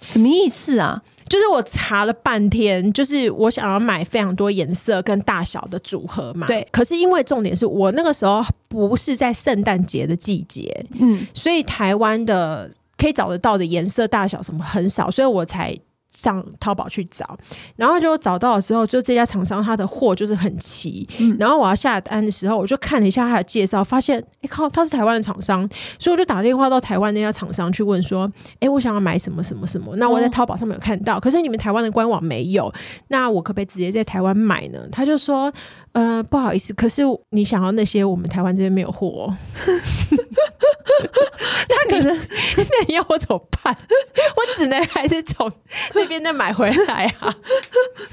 [0.00, 1.02] 什么意思啊？
[1.28, 6.46] 就是我查了半天，就是我想要买非常多颜色跟大小的组合嘛。
[6.46, 12.70] 对，可是因为重点是我那个时候不是在圣诞节的季节，嗯，所以台湾的。
[12.98, 15.78] 可以找得到的颜色大小什么很少，所以我才
[16.10, 17.38] 上淘宝去找，
[17.76, 32.72] 然后就找到的时候，就这家厂商他的货就是很齐，嗯、然后我要下单的时候，我就看了一下他的介绍，发现哎靠，他是台湾的厂商，所以我就打电话到台湾那家厂商去问说，哎，我想要买什么什么什么，那我在淘宝上面有看到，哦、可是你们台湾的官网没有，
[33.08, 34.80] 那我可不可以直接在台湾买呢？
[34.90, 35.52] 他就说，
[35.92, 39.36] 呃，不好意思，可是你想要那些我们台湾这边没有货，哦。
[41.68, 42.16] 他可能
[42.56, 43.76] 那你要我怎么办？
[44.36, 45.50] 我只能还是从
[45.94, 47.34] 那边再买回来啊。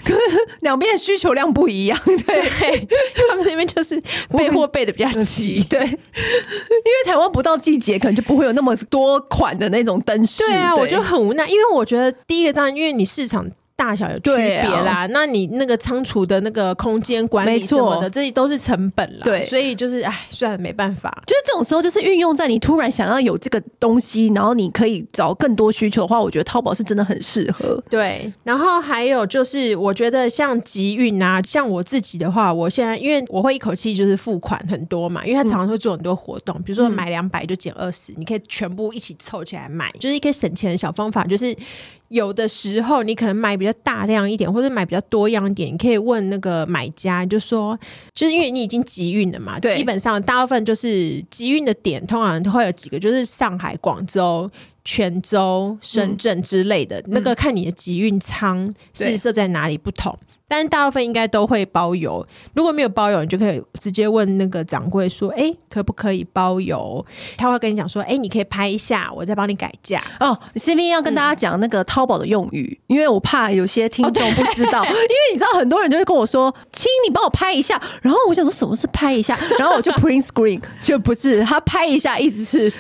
[0.04, 2.88] 可是两边的需求量不一样，对，对
[3.28, 5.80] 他们那边就是备货备的比较齐，对。
[5.86, 10.44] 因为台湾不到季节，可能就不会有那么多款的那种灯饰。
[10.46, 13.46] 对啊，对我就很无奈，因为我觉得第一个当然，因为你市场。
[13.78, 19.26] 大小有区别啦，啊、那你那个仓储的那个空间管理什么的，这些都是成本啦。
[19.26, 21.12] 对，所以就是哎，算了，没办法。
[21.28, 27.84] 就是这种时候，就是运用在你突然想要有这个东西，然后你可以找更多需求的话，我觉得淘宝是真的很适合。
[27.90, 41.54] 对，然后还有就是，我觉得像集运啊，像我自己的话，我现在因为我会一口气就是付款很多嘛，因为他常常会做很多活动，嗯、比如说买两百就减二十，你可以全部一起凑起来买，就是一个省钱的小方法，就是。
[42.10, 47.78] 有的时候你可能买比较大量一点，或者买比较多样一点，你可以问那个买家，就说，
[48.14, 54.50] 就是因为你已经集运了嘛，对基本上大部分就是集运的点，通常都会有几个，就是上海、广州、
[54.84, 57.00] 泉州、深圳之类的。
[57.02, 60.18] 嗯、那个看你的集运仓是设在哪里不同。
[60.48, 62.26] 但是大部分应该都会包邮。
[62.54, 67.04] 如果没有包邮，你就可以直接问那个掌柜说：“哎、欸，可不可以包邮？”
[67.38, 82.72] 他会跟你讲说：“哎、欸，你可以拍一下，我再帮你改价。”哦，这边要跟大家讲那个淘宝的用语、嗯，因为我怕有些听众不知道、哦， 因为你知道很多人就会跟我说：“亲，你帮我拍一下。”然后我想说什么是拍一下，然后我就 print screen，就不是他拍一下，意思是。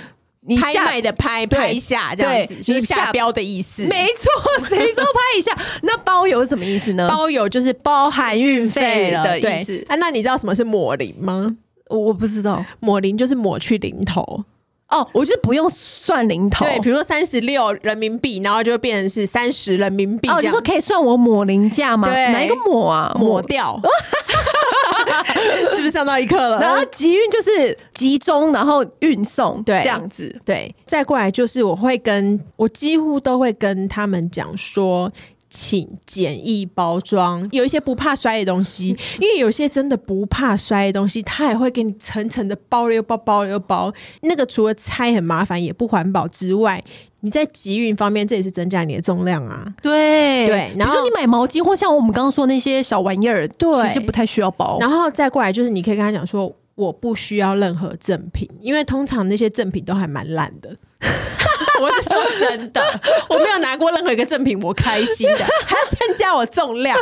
[0.47, 3.83] 你拍卖的拍拍一下这样子，就是下标的意思。
[3.85, 5.57] 没错，谁说拍一下？
[5.81, 7.07] 那包邮是什么意思呢？
[7.11, 9.85] 包邮就是包含运费的意思。
[9.89, 11.55] 啊，那你知道什么是抹零吗？
[11.89, 14.43] 我不知道，抹零就是抹去零头。
[14.87, 16.63] 哦，我就不用算零头。
[16.63, 20.29] 对，比如说三十六人民币，然后就变成是三十人民币。
[20.29, 22.07] 哦，你说可以算我抹零价吗？
[22.07, 23.11] 对，哪一个抹啊？
[23.19, 23.79] 抹掉。
[25.71, 26.59] 是不是上到一课了？
[26.59, 30.33] 然后集运就是集中，然后运送，对，这样子。
[30.45, 35.11] 对，再过来就是我会跟我几乎都会跟他们讲说，
[35.55, 38.89] 请简易包装，有一些不怕摔的东西，
[39.21, 43.93] 因为有些真的不怕摔的东西，他也会给你层层的包了又包，包了又包。
[44.23, 46.83] 那个除了拆很麻烦，也不环保之外。
[47.21, 49.65] 你在集运方面，这也是增加你的重量啊。
[49.81, 54.77] 对对，然后你买毛巾，或像我们刚刚说那些小玩意儿，对，其实不太需要包。
[54.81, 60.75] 然后再过来就是，你可以跟他讲说，我不需要任何赠品，因为通常那些赠品都还蛮烂的。
[61.81, 62.81] 我是说真的，
[63.29, 66.97] 我没有拿过任何一个赠品，我开心的，还要增加我重量。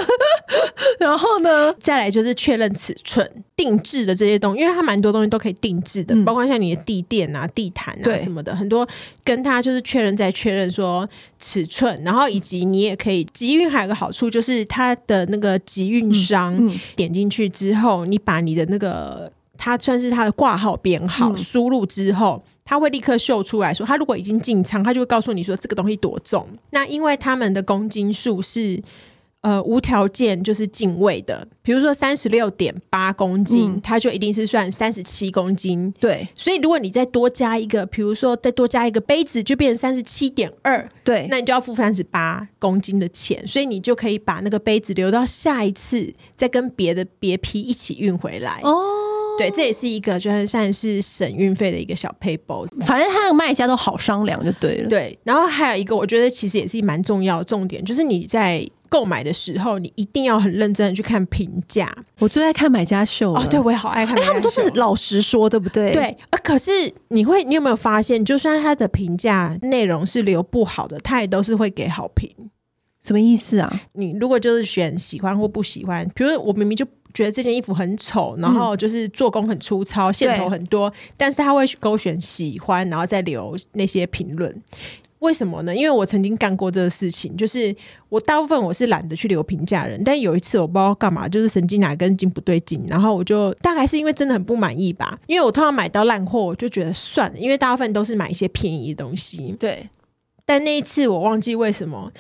[1.00, 8.88] 然后呢，再来就是确认尺寸、定制的这些东西，因为它蛮多东西都可以定制的，嗯、包括像你的地垫啊、地毯啊什么的，很多
[9.24, 11.08] 跟他就是确认再确认说
[11.40, 19.30] 尺寸，然后以及你也可以集运，还有个好处就是它的那个集运商、嗯嗯、点进去之后，你把你的那个
[19.64, 22.44] 它算是它的挂号编号输入之后。
[22.66, 26.48] 他会立刻秀出来说，他如果已经进仓，他就会告诉你说这个东西多重。
[26.70, 28.82] 那因为他们的公斤数是
[29.42, 35.94] 呃无条件就是进位的，比如说三十六点八公斤，它、嗯、就一定是算三十七公斤。
[36.00, 40.90] 对，所以如果你再多加一个，比如说再多加一个杯子，就变成三十七点二。
[41.04, 48.62] 对，那你就要付三十八公斤的钱，所以你就可以把那个杯子留到下一次再跟别的别批一起运回来。
[48.64, 49.03] 哦。
[49.38, 54.90] 对，这也是一个就算算是省运费的一个小配包，反正他的卖家都好商量就对了。
[54.90, 61.92] 对，然后还有一个，我觉得其实也是蛮重要的重点，就是你在购买的时候，你一定要很认真的去看评价。
[62.20, 64.28] 我最爱看买家秀哦，对，我也好爱看买家秀。
[64.28, 65.92] 他们都是老实说，对不对？
[65.92, 72.30] 对，呃，可是你会，你有没有发现，就算他的评价内容是留不好的，他也都是会给好评。
[73.04, 73.82] 什么意思啊？
[73.94, 76.86] 你如果就是选喜欢或不喜欢，比如我明明就。
[77.14, 84.52] 觉得这件衣服很丑，然后就是做工很粗糙，嗯、线头很多，但是他会勾选喜欢，然后再留那些评论。
[85.20, 85.76] 为什么呢？
[85.76, 87.76] 因为我曾经干过这个事情，就是
[88.10, 99.56] 我大部分我是懒得去留评价人，但有一次我不知道干嘛，就是神经哪根筋不对劲，然后我就大概是因为真的很不满意吧，因为我通常买到烂货，我就觉得算了，因为大部分都是买一些便宜的东西。
[99.60, 99.88] 对，
[100.48, 102.12] 但那一次我忘记为什么。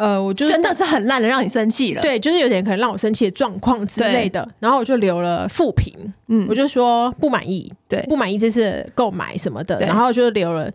[0.00, 2.00] 呃，我就真的是很烂的，让你生气了。
[2.00, 4.48] 对，就是有点可能让我生气的状况之类的。
[4.58, 5.94] 然后我就留了负评，
[6.28, 9.78] 嗯，我就说不满意，对，不满意这次购买什么的。
[9.80, 10.72] 然后就留了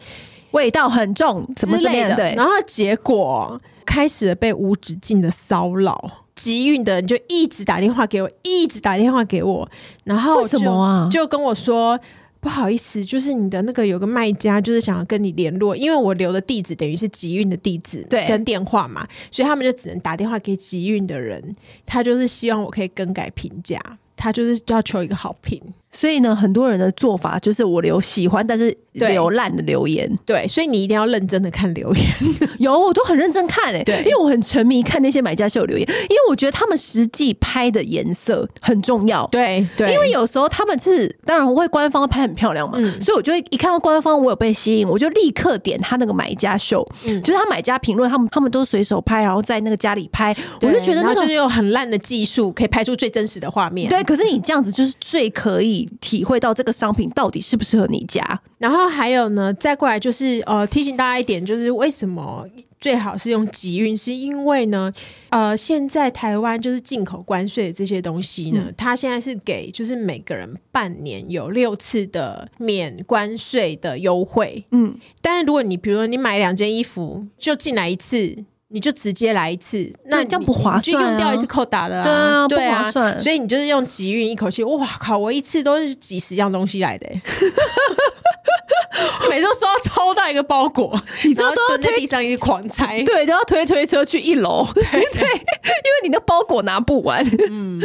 [0.52, 2.16] 味道很重之类的。
[2.16, 9.68] 对，然后结果开始了被无止境的骚扰，集运的人就一直打电话给我，一直打电话给我，
[10.04, 11.10] 然后为什么啊？
[11.12, 12.00] 就跟我说。
[12.46, 21.56] 不好意思，就是你的那个有个卖家，就是想要跟你联络，因为我留的地址等于是集运的地址，对，跟电话嘛，所以他们就只能打电话给集运的人，
[21.88, 23.82] 他就是希望我可以更改评价，
[24.16, 25.60] 他就是要求一个好评。
[25.96, 30.36] 所以呢，很多人的做法就是我留喜欢，但是留烂的留言对。
[30.36, 32.06] 对，所以你一定要认真的看留言。
[32.60, 39.26] 有，我都很认真看诶、欸，对，因为我很沉迷看那些买家秀留言，因为我觉得他们实际拍的颜色很重要。
[39.28, 53.90] 对对，因为有时候他们是当然我会官方拍很漂亮嘛，嗯，所以我就会一看到官方我有被吸引，我就立刻点他那个买家秀，嗯，就是他买家评论，他们他们都随手拍，然后在那个家里拍，我就觉得那个就是有很烂的技术可以拍出最真实的画面。
[53.90, 58.22] 对，可是你这样子就是最可以体会到这个商品到底适不适合你家，
[58.58, 62.48] 然后还有呢，再过来就是呃，提醒大家一点，就是为什么
[62.80, 64.92] 最好是用集运，是因为呢，
[65.30, 78.46] 呃，现在台湾就是进口关税这些东西呢，嗯，它现在是给就是每个人半年有六次的免关税的优惠，嗯，但是如果你比如说你买两件衣服就进来一次。
[78.70, 82.48] 你就直接来一次，那你这样不划算，就用掉一次扣打了啊！
[82.48, 83.20] 对啊，不划算。
[83.20, 85.18] 所以你就是用集运一口气，哇靠！
[85.18, 87.08] 我一次都是几十样东西来的，
[89.30, 97.24] 每次都收到超大一个包裹，你知道都要蹲在地上一直狂拆，对，都要推推车去一楼，对 对，因为你的包裹拿不完。
[97.50, 97.80] 嗯，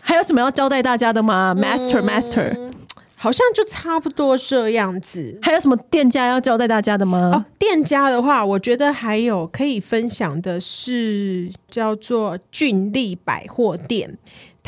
[0.00, 2.72] 还有什么要交代大家的吗？Master Master，嗯，
[3.26, 5.36] 好像就差不多这样子。
[5.42, 7.32] 还有什么店家要交代大家的吗？
[7.34, 14.16] 哦，店家的话，我觉得还有可以分享的是叫做俊丽百货店。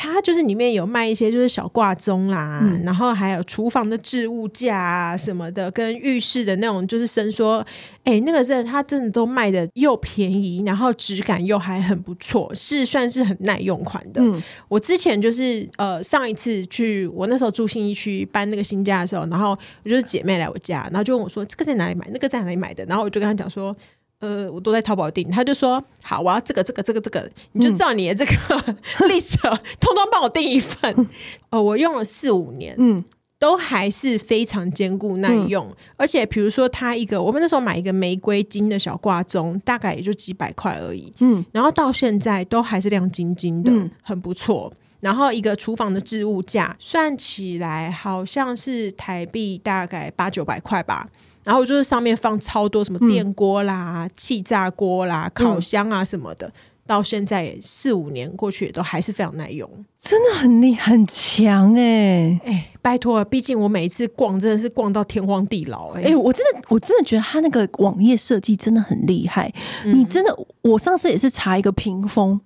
[0.01, 7.57] 它就是里面有卖一些就是小挂钟啦，嗯、然后还有厨房的置物架啊什么的，跟浴室的那种就是伸缩，
[8.05, 14.21] 哎、欸，那个真的它真的都卖的又便宜，然后质感又还很不错，是算是很耐用款的。
[14.21, 19.49] 嗯、我之前就是呃上一次去我那时候住信义区搬那个新家的时候，然后
[19.83, 23.75] 我就是姐妹来我家，然后就问我说这个在哪里买，那个在哪里买的，然后我就跟她讲说。
[24.19, 28.31] 呃，我都在淘宝订，他就说好，我要这个这个这个这个，你就照你的这个
[29.07, 29.39] list，
[29.79, 31.07] 通通帮我订一份。
[31.49, 33.01] 呃，我用了四五年，嗯，
[33.37, 35.65] 都还是非常坚固耐用。
[35.67, 44.71] 嗯、而且比如说，它一个我们那时候买一个玫瑰金的小挂钟，大概也就几百块而已，嗯，然后到现在都还是亮晶晶的，嗯、很不错。
[44.99, 51.07] 然后一个厨房的置物架，算起来好像是台币大概八九百块吧。
[51.43, 56.53] 然后就是上面放超多什么电锅啦、嗯、气炸锅啦、烤箱啊什么的，嗯、
[56.85, 59.69] 到现在四五年过去也都还是非常耐用，
[59.99, 69.51] 真的很厉很强哎、欸、哎，拜托了，毕竟我每一次逛真的是逛到天荒地老哎、欸、哎，我真的我真的觉得他那个网页设计真的很厉害，
[69.85, 72.39] 嗯、你真的我上次也是查一个屏风，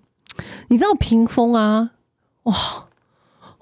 [0.68, 1.91] 你知道屏风啊？
[2.44, 2.86] 哇。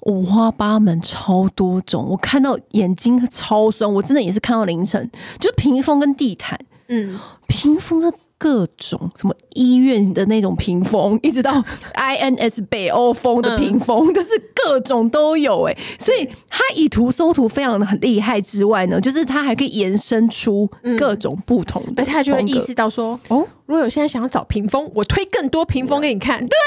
[0.02, 5.10] 五花八门，超多种，我看到眼睛超酸，我真的也是看到凌晨。
[5.40, 8.12] 就是屏风跟地毯，嗯，屏风是
[8.42, 11.64] 各种什么医院的那种屏风， 一直到
[11.94, 15.78] INS 北欧风的屏风，嗯、就是各种都有哎。
[16.00, 20.68] 所以它以图搜图非常的很厉害之外呢，就是它还可以延伸出
[20.98, 23.46] 各种不同的，而且它就会意识到说哦。
[23.68, 26.46] 如果有现在想要找屏风，我推更多屏风给你看。
[26.46, 26.58] 对，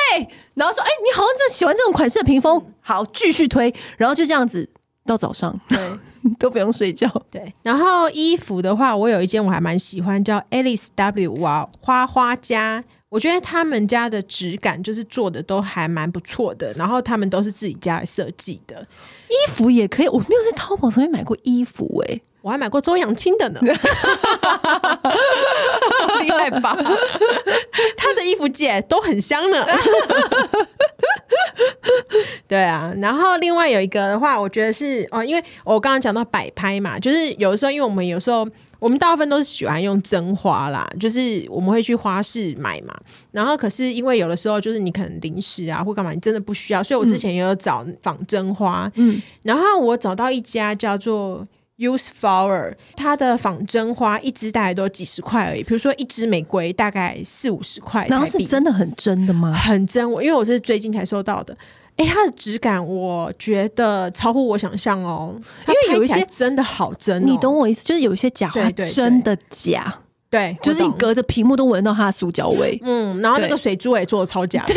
[0.55, 4.67] 然后说，哎、欸，你好像喜欢这种款式的屏风，好，继续推，然后就这样子
[5.07, 5.79] 到早上，对，
[6.39, 7.09] 都不用睡觉。
[7.31, 18.81] 对，然后衣服的话，我有一件我还蛮喜欢，叫 Alice W 哇花花家，我觉得他们家的质感就是做的都还蛮不错的，然后他们都是自己家来设计的，
[19.29, 22.23] 衣服也可以，我没有在淘宝上面买过衣服哎、欸。
[22.41, 23.61] 我还买过周扬青的呢，
[26.25, 26.77] 厉害吧？
[27.97, 29.67] 他的衣服界都很香呢。
[32.47, 38.47] 对啊，然后另外有一个的话，我觉得是哦，因为我刚刚讲到摆拍嘛，就是有的时候，因为我们有时候
[38.79, 42.95] 我们大部分都是喜欢用真花啦，就是我们会去花市买嘛。
[43.33, 51.45] 然后可是因为有的时候就是你可能临时啊或干嘛，你真的不需要，所以我之前也有找仿真花，嗯，然后我找到一家叫做。
[51.77, 55.63] Use Flower，它的仿真花一支大概都几十块而已。
[55.63, 59.53] 比如说一支玫瑰大概四五十块，然后是真的很真的吗？
[59.53, 61.57] 很真，我因为我是最近才收到的。
[61.97, 65.35] 哎、欸，它的质感我觉得超乎我想象哦，
[65.69, 67.85] 因为有一些真的好真、哦，你懂我意思？
[67.87, 70.01] 就是有一些假花真的假。
[70.35, 72.77] 对，就是你隔着屏幕都闻到它的塑胶味。
[72.83, 74.75] 嗯，然后那个水珠也做的超假的。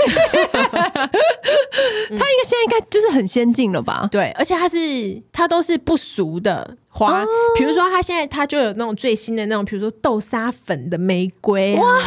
[2.09, 4.07] 它应该现在应该就是很先进了吧？
[4.11, 4.77] 对，而且它是
[5.31, 7.25] 它都是不俗的花，
[7.57, 11.97] 比如说它现在它就有那种最新的那种，比如说豆沙粉的玫瑰哇，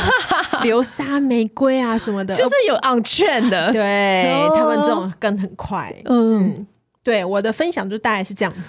[0.63, 3.73] 流沙玫瑰啊什么的，就是有 on trend 的。
[3.73, 5.93] 对，他们这种跟很快。
[6.05, 6.67] 嗯，
[7.11, 8.61] 对，我的分享就大概是这样子。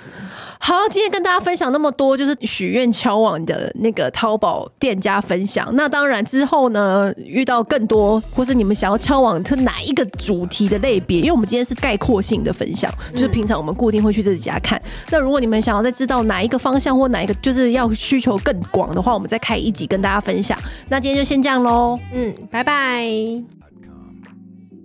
[0.57, 5.69] 好，今天跟大家分享那么多，就是许愿敲网的那个淘宝店家分享。
[5.75, 11.19] 那当然之后呢，遇到更多，或是你们想要敲网是哪一个主题的类别？
[11.19, 14.79] 因为我们今天是概括性的分享，就是平常我们固定会去这几家看。
[14.79, 20.57] 嗯、那如果你们想要再知道哪一个方向或哪一个就是要需求更广的话，我们再开一集跟大家分享。
[20.89, 23.60] 那今天就先这样喽，嗯，拜拜。